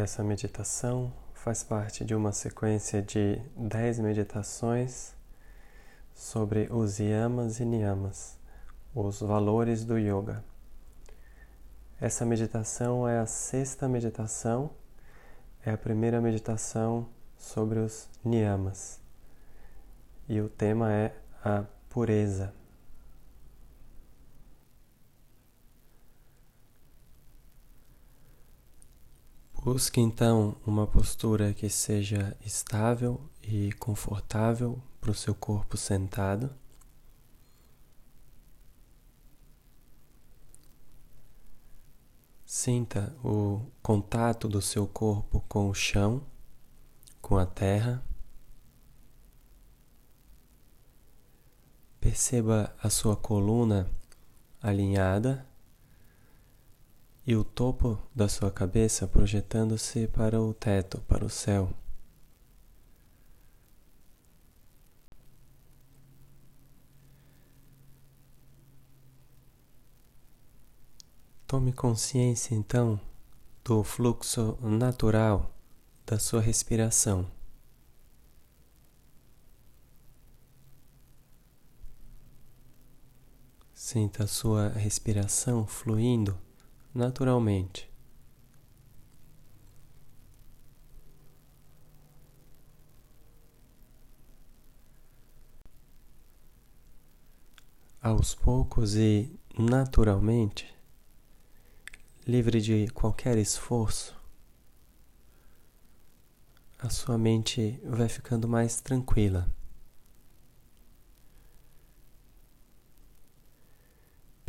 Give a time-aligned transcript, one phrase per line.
[0.00, 5.12] Essa meditação faz parte de uma sequência de 10 meditações
[6.14, 8.38] sobre os yamas e niyamas,
[8.94, 10.44] os valores do yoga.
[12.00, 14.70] Essa meditação é a sexta meditação,
[15.66, 19.00] é a primeira meditação sobre os niyamas.
[20.28, 21.12] E o tema é
[21.44, 22.57] a pureza.
[29.70, 36.50] Busque então uma postura que seja estável e confortável para o seu corpo sentado.
[42.46, 46.22] Sinta o contato do seu corpo com o chão,
[47.20, 48.02] com a terra.
[52.00, 53.86] Perceba a sua coluna
[54.62, 55.46] alinhada
[57.28, 61.70] e o topo da sua cabeça projetando-se para o teto, para o céu.
[71.46, 72.98] Tome consciência então
[73.62, 75.54] do fluxo natural
[76.06, 77.30] da sua respiração.
[83.74, 86.47] Sinta a sua respiração fluindo
[86.94, 87.90] naturalmente.
[98.00, 100.72] Aos poucos e naturalmente,
[102.26, 104.16] livre de qualquer esforço,
[106.78, 109.48] a sua mente vai ficando mais tranquila.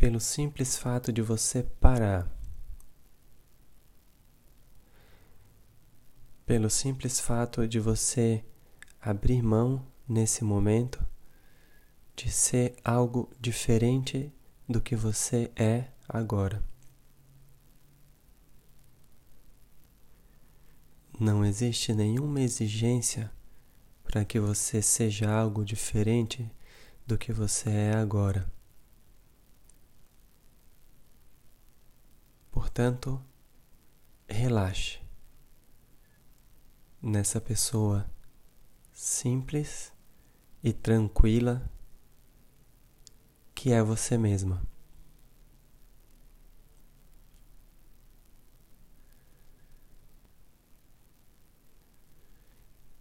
[0.00, 2.26] Pelo simples fato de você parar
[6.46, 8.42] pelo simples fato de você
[8.98, 11.06] abrir mão nesse momento
[12.16, 14.32] de ser algo diferente
[14.66, 16.64] do que você é agora.
[21.20, 23.30] Não existe nenhuma exigência
[24.02, 26.50] para que você seja algo diferente
[27.06, 28.50] do que você é agora.
[32.72, 33.20] Portanto,
[34.28, 35.00] relaxe
[37.02, 38.08] nessa pessoa
[38.92, 39.92] simples
[40.62, 41.68] e tranquila
[43.56, 44.62] que é você mesma.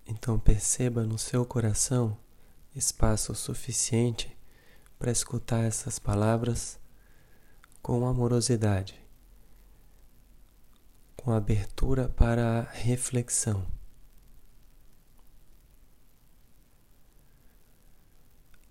[0.03, 2.17] Então perceba no seu coração
[2.73, 4.35] espaço suficiente
[4.97, 6.79] para escutar essas palavras
[7.83, 9.08] com amorosidade,
[11.19, 13.67] com abertura para a reflexão.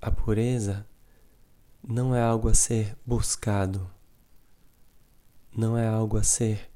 [0.00, 0.86] A pureza
[1.86, 3.90] não é algo a ser buscado,
[5.54, 6.70] não é algo a ser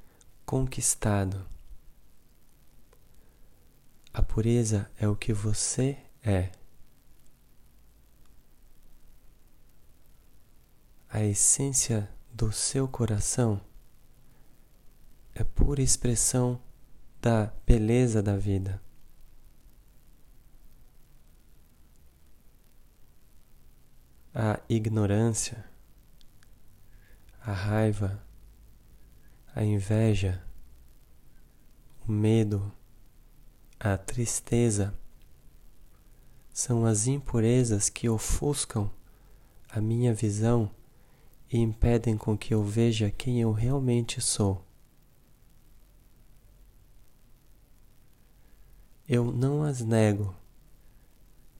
[0.44, 1.48] conquistado.
[4.12, 6.52] A pureza é o que você é.
[11.08, 13.71] A essência do seu coração
[15.64, 16.60] pura expressão
[17.20, 18.82] da beleza da vida.
[24.34, 25.62] a ignorância,
[27.44, 28.24] a raiva,
[29.54, 30.42] a inveja,
[32.08, 32.72] o medo,
[33.78, 34.94] a tristeza
[36.50, 38.90] são as impurezas que ofuscam
[39.68, 40.70] a minha visão
[41.52, 44.71] e impedem com que eu veja quem eu realmente sou.
[49.08, 50.34] Eu não as nego,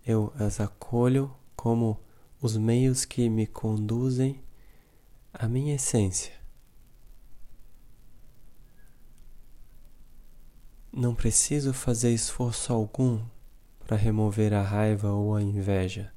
[0.06, 2.00] eu as acolho como
[2.40, 4.42] os meios que me conduzem
[5.32, 6.32] à minha essência.
[10.92, 13.24] Não preciso fazer esforço algum
[13.80, 16.12] para remover a raiva ou a inveja.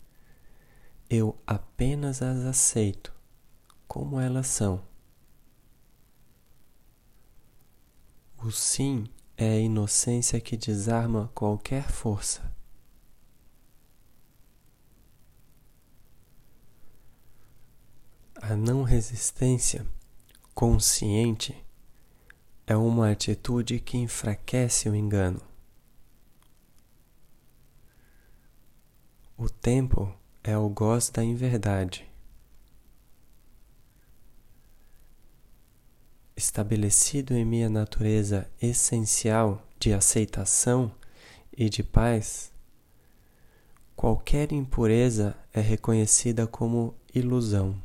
[1.10, 3.13] Eu apenas as aceito
[3.88, 4.83] como elas são.
[8.38, 12.53] O sim é a inocência que desarma qualquer força.
[18.41, 19.85] A não resistência
[20.53, 21.55] consciente
[22.67, 25.41] é uma atitude que enfraquece o engano.
[29.37, 32.07] O tempo é o gosto da inverdade.
[36.35, 40.91] Estabelecido em minha natureza essencial de aceitação
[41.55, 42.51] e de paz,
[43.95, 47.81] qualquer impureza é reconhecida como ilusão,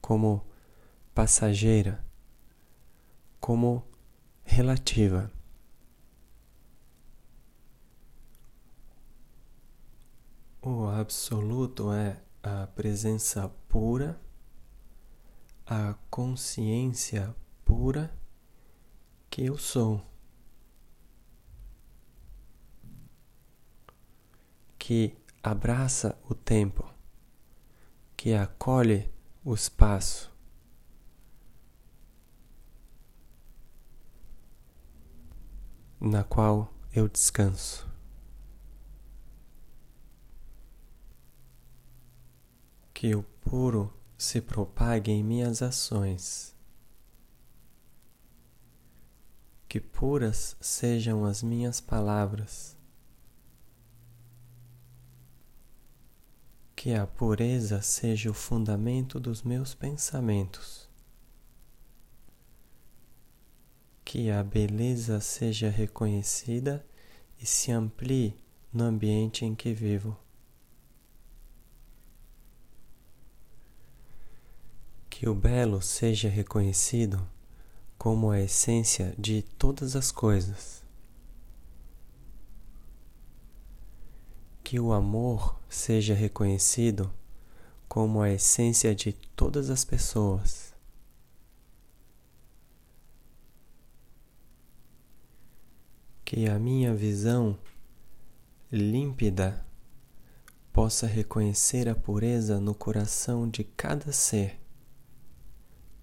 [0.00, 0.42] como
[1.14, 2.02] passageira,
[3.38, 3.84] como
[4.42, 5.30] relativa.
[10.62, 14.18] O absoluto é a presença pura,
[15.66, 17.34] a consciência
[17.72, 18.14] pura
[19.30, 20.04] que eu sou.
[24.78, 26.84] Que abraça o tempo,
[28.14, 29.10] que acolhe
[29.42, 30.30] o espaço.
[35.98, 37.90] Na qual eu descanso.
[42.92, 46.51] que o puro se propague em minhas ações,
[49.72, 52.76] que puras sejam as minhas palavras,
[56.76, 60.90] que a pureza seja o fundamento dos meus pensamentos,
[64.04, 66.86] que a beleza seja reconhecida
[67.40, 68.36] e se amplie
[68.70, 70.14] no ambiente em que vivo.
[75.08, 77.26] Que o belo seja reconhecido
[78.02, 80.82] como a essência de todas as coisas.
[84.64, 87.14] Que o amor seja reconhecido
[87.88, 90.74] como a essência de todas as pessoas.
[96.24, 97.56] Que a minha visão
[98.72, 99.64] límpida
[100.72, 104.61] possa reconhecer a pureza no coração de cada ser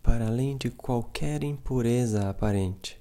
[0.02, 3.00] para além de qualquer impureza aparente.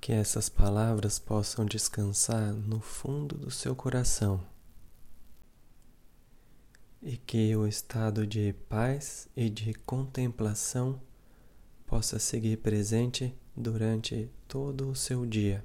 [0.00, 4.44] Que essas palavras possam descansar no fundo do seu coração
[7.02, 11.00] e que o estado de paz e de contemplação
[11.86, 15.64] possa seguir presente durante todo o seu dia.